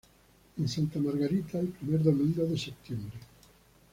En 0.57 0.67
Santa 0.67 0.97
Margarita 0.97 1.59
el 1.59 1.67
primer 1.67 2.01
domingo 2.01 2.43
de 2.45 2.57
septiembre. 2.57 3.19